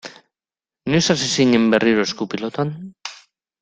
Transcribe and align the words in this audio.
Noiz 0.93 1.03
hasi 1.15 1.29
zinen 1.35 1.71
berriro 1.77 2.09
esku-pilotan? 2.09 2.77